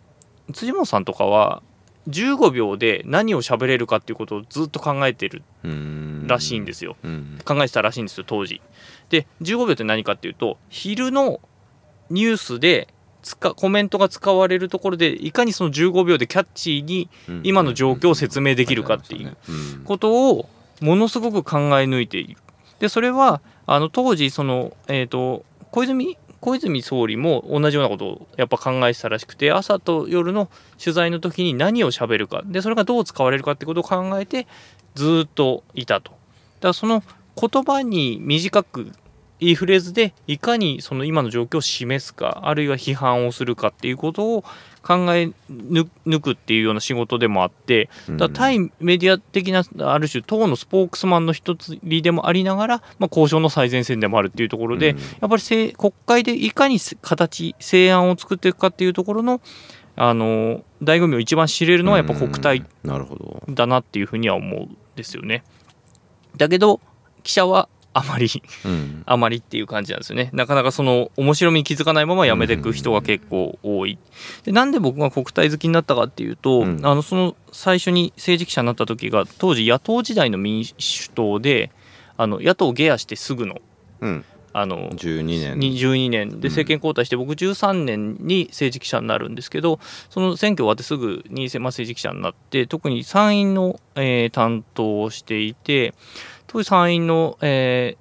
[0.53, 1.63] 辻本さんとかは
[2.07, 5.43] 15秒で何を喋れるかっていうことをずっと考えてる
[6.27, 6.95] らしいんですよ、
[7.45, 8.61] 考えてたらしいんですよ当時。
[9.09, 11.39] で15秒って何かっていうと昼の
[12.09, 12.87] ニュースで
[13.55, 17.09] コメントが使われるところでいかにその15秒でキャッチーに
[17.43, 19.35] 今の状況を説明できるかっていう
[19.83, 20.47] ことを
[20.81, 22.37] ものすごく考え抜いている。
[22.79, 34.45] でそれはあの当時その、えーと小泉小泉総理も同じようなことをやっぱ考えてたらしくて朝と夜の取材の時に何をしゃべるかでそれがどう使われるかってことを考えて
[34.93, 36.11] ずっといたと。
[36.11, 36.19] だか
[36.67, 37.03] らその
[37.35, 38.91] 言葉に短く
[39.39, 44.43] いいフレーズでいかにその今の状況を示すかあるいは批判をするかっていうことを
[44.85, 59.41] 考え抜くっていうような仕事でもあってだ対メディア的なある種党のスポークスマンの一つでもありながら、まあ、交渉の最前線でもあるっていうところで、うん、やっぱり国会でいかに形成案を作っていくかっていうところの
[59.95, 62.63] あの醍醐味を一番知れるのはやっぱ国体
[63.49, 65.43] だなっていうふうには思うんですよね。
[66.37, 66.81] だけど
[67.23, 68.27] 記者はあまり、
[68.65, 70.29] うん、あまりっていう感じなんですよね。
[70.33, 73.97] なかなかその面白みに気づかないままやめていく人が結構多い。
[74.43, 81.71] でなんで僕が国体好きになったかっていうと、うん、あのその最初に政治記者になった時が当時野党時代の民主党で
[82.17, 83.61] あの野党下野してすぐの。
[84.01, 84.25] うん
[84.57, 95.93] あの12年12年で政権交代して、僕13年に政治記者になるんですけどその選挙終わってすぐに政治記者になって特に参院の、えー、担当をしていて
[96.55, 97.97] 当時参院の、え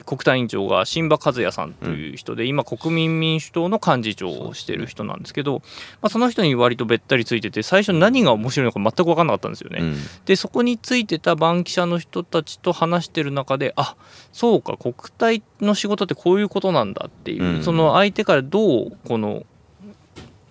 [0.00, 5.62] ー、国対委員長が新馬和也さんという人で、うん、今国民民主党の幹事長をしている人なんですけど、
[6.02, 9.78] まあ、その人に割とべったりついてて最初何が面白いのか全く分かんなかったんですよね。
[9.80, 13.96] うん、でそこについてた番記者の人たちと話してる中であ
[14.30, 19.46] そうか国対の仕事ってこういうことなんだっていう、うん、その相手からどうこの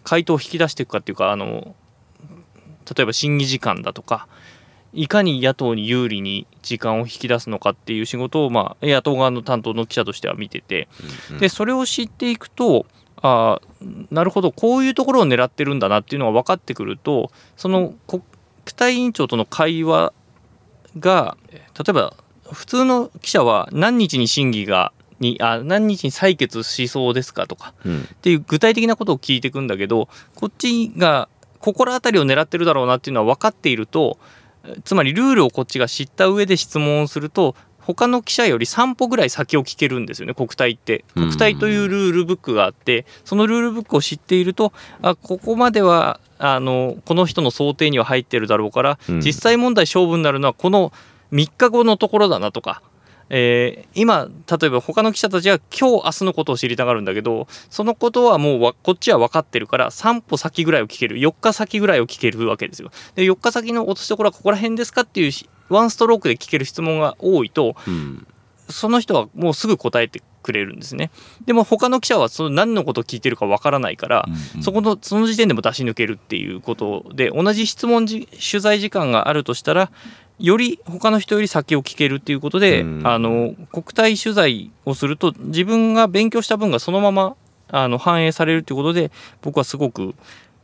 [0.04, 1.76] 回答を引き出していくかっていうかあの
[2.98, 4.28] 例えば審議時間だとか
[4.96, 10.88] いかに野党に有利に時間を引き出すのかっていう仕事を、まあ、野党側の担当の記者としては見てて、
[11.40, 12.86] でそれを知っていくと
[13.22, 13.60] あ
[14.10, 18.24] なるほどこういうところを狙ってるんだなっていうのが分かってくるとその国
[18.76, 20.14] 対委員長との会話
[21.00, 22.16] が例えば
[22.52, 31.30] 普通の記者は何日に審議がにあ何日に採決しそうですかとか、うん、っていう具体的なことを聞いていくんだけどこっちが
[31.60, 34.20] 心当たりを狙ってるだろうなっていうのは分かっていると
[34.84, 41.06] つまりルールをこっちが知った上で質問をすると他の記者より3歩ぐらい先を聞けるんですよね国体って。
[41.14, 44.74] 国体というルールブックがあってそのルールブックを知っていると
[45.04, 50.92] あここまではあのこの人の想定には入ってるだろうから、実際問題勝負になるのはこの
[51.32, 52.82] 3日後のところだなとか
[53.30, 62.92] えー、今例えば他の記者たちは今日明日のことを知りたがるんだけどそのことはもうこっちは分かってるから3歩先ぐらいを聞ける4日先ぐらいを聞けるわけですよ。
[63.16, 65.32] で4日先の落としどころはここら辺ですかっていう
[65.70, 68.28] ワンストロークで聞ける質問が多いと、うん、
[68.70, 71.10] その人はもうすぐ答えてくれるんですね。
[71.46, 78.26] でも他の記者はその何のことを聞いてるかわからないから、うんうん、そこのその時点でも出し抜けるっていうことで同じ質問取
[78.62, 79.92] 材時間があるとしたら
[80.40, 87.36] より他の人より先を聞けるっていうことで、うん、あの国体取材をすると自分が勉強した分がそのまま
[87.70, 90.14] あの反映されるということで僕はすごく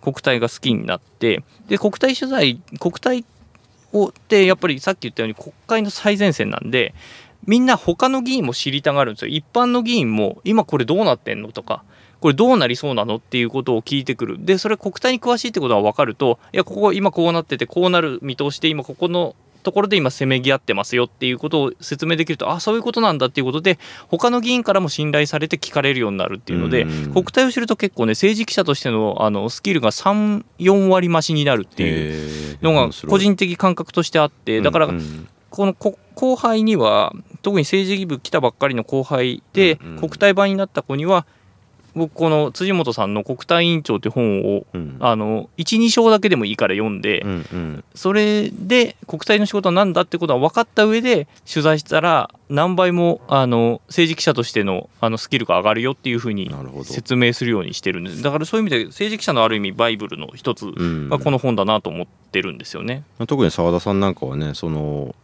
[0.02, 3.26] 国体が好きになってで国体取材国体
[3.94, 6.94] をってやっぱりさっき言ったように国会の最前線なんで
[7.46, 9.30] みんな他の議員も知りたがるんですよ。
[9.30, 11.84] 一般の議員も今これどうなってんのとか
[12.20, 14.38] これどうなりそうなのっていうことを聞いてくる。
[14.46, 34.90] でそれ国体に詳しいってことが分かるといやここ今こうなっててこうなる見通しで今ここのところで今せめぎ合ってますよっていうことを説明できるとあそういうことなんだっていうことで他の議員からも信頼されて聞かれるようになるっていうので国体を知ると結構ね政治記者としてのあのスキルが34割増しになるっていうのが個人的感覚としてあってだから
[35.50, 41.26] この後輩には特に政治部来たばっかりの後輩で国体版になった子には
[41.96, 56.52] 僕この辻元さんの「国対委員長」って本を、うん、あの12章だけでもいいから読んで、うんうん、それで国対の仕事は何だってことは分かった上で取材したら何倍もあの政治記者としてのあのスキルが上がるよっていうふうに
[56.84, 58.22] 説明するようにしてるんです。
[58.22, 60.66] だからそういう意味で政治記者のある意味バイブルの一つ
[61.10, 63.04] がこの本だなと思ってるんですよね。
[63.20, 65.16] うん、特に澤田さんなんかはねその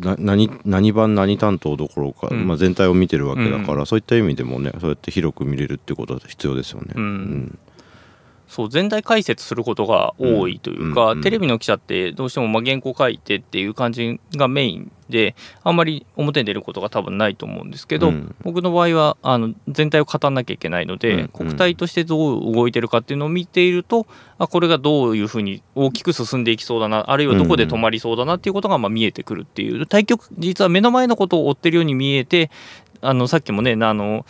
[0.00, 6.94] 何何番何担当どころか、うん、まあ、全体を見てるわけだから、うん、そういった意味でもねそうやって広く見れるってことは必要ですよね。
[6.96, 7.58] うん、
[8.48, 15.34] そう全体解説することが多いというか、うんうんテレビの記者ってどうしてもまあ原稿書いてっていう感じがメインで
[15.64, 18.34] あんまり表に出ることが多分ないと思うんですけど、うん。
[18.42, 21.28] 僕の場合はあの全体を語らなきゃいけないので、うんうん。
[21.28, 24.06] 国体としてどう動いてるかっていうのを見ていると
[24.38, 29.86] あこれがどういうふうに大きく進んでいきそうだなあるいはどこで止まりそうだなっていうことがまあ見えてくるっていう。
[29.86, 32.50] 対局実は目の前のことを追ってるように見えて
[33.00, 34.26] あのさっきもねあの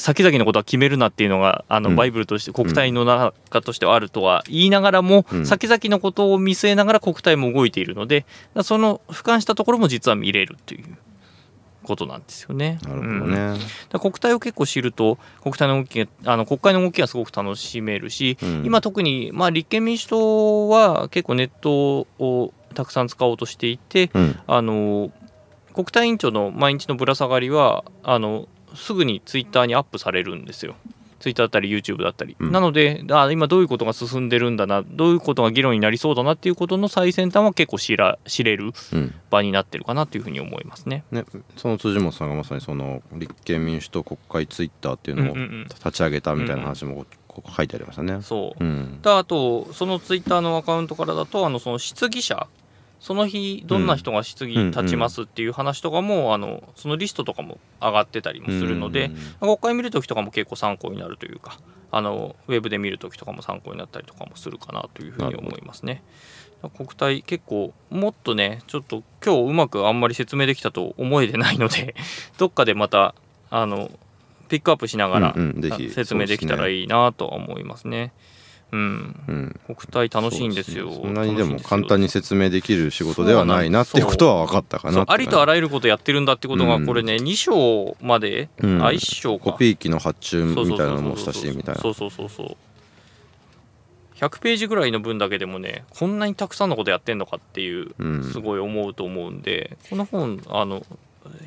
[0.00, 1.96] 先々のことは決めるなっていうのがあのうん。
[1.96, 5.46] バイブルとして国体の中としてはあるとは言いながらも、うん。
[5.46, 8.24] 先々のことを見据えながら国体も動いているので
[8.62, 10.96] その俯瞰したところも実は見れるという
[11.82, 12.78] ことなんですよね。
[12.82, 13.58] なるほどうん。
[14.00, 18.62] 国体を結構知ると国体の動きがあの国会の動きがすごく楽しめるし、うん。
[18.64, 24.38] 今特に、まあ、立憲民主党は結構ネットをたくさん使おうとしていて、うん。
[24.46, 25.10] あの
[25.74, 30.76] 国対委員長の毎日のぶら下がりはあのすぐにツイッターにアップされるんですよ。
[31.20, 41.04] ツイッターだったり YouTube だったり、うんなのであ今どういうことが進んでるんだなどういうことが議論になりそうだなっていうことの最先端は結構知ら知れるうん場になってるかなというふうに思いますね。
[41.12, 41.24] ね、
[41.56, 48.22] その辻本さんがまさにその立憲民主党国会ツイッターっていうのをうんうんうん立ち上げたみたいな話もこここ書いてありましたね。
[48.22, 52.48] そううんであとそのツイッターのアカウントからだとあのその質疑者
[53.00, 61.58] その日どんな人が質疑立ちますっていう話とかも、あのそのリストとかも上がってたりもするので、国会見るときとかも結構参考になるというか
[61.90, 66.02] あのウェブで見るときとかも参考になったりとかもするかなというふうに思いますね。
[66.76, 71.94] 国体結構もっとねちょっと今日うまくあんまり説明できたと思えてないので
[72.36, 73.14] どっかでまた
[73.50, 73.90] あの
[74.48, 78.12] ピックアップしながら、うんうん説明できたらいいなとは思いますね。
[78.72, 79.60] うん、うん。
[79.66, 80.92] 国体楽しいんですよ。
[80.92, 86.86] そんなにでも簡単に説明できる仕事ではないなっていうことは分かったかなありとあららゆることやってるんだってことがうん。
[86.86, 88.82] これね、2章まで、うん。
[88.82, 89.52] あ1章か。
[89.52, 91.80] コピー機の発注みたいなのもしたしみたいな。
[91.80, 92.56] そうそうそうそう
[94.16, 98.24] 100ページぐらいの分だけでもねこんなにたくさんのことやってんのかっていううん。
[98.24, 100.84] すごい思うと思うんで、この本あの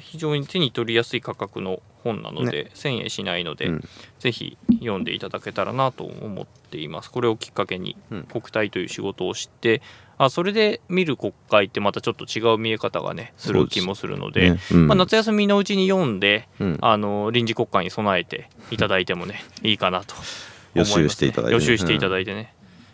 [0.03, 3.83] 非常に手に取りやすい価格の本なので、1000円しないので、うん。
[4.19, 7.09] ぜひ読んでいただけたらなと思っています。
[7.09, 8.23] これをきっかけにうん。
[8.23, 9.81] 国体という仕事を知って
[10.17, 14.59] あそれで見る国会ってまたちょっと違う見え方がねする気もするのでね。
[14.71, 14.87] うん。
[14.87, 16.77] まあ、夏休みのうちに読んでうん。
[16.81, 21.61] あの臨時国会に備えていただいてもねいいかなと思います、ね、予習していただいてね。
[21.61, 22.53] 予習していただいてね、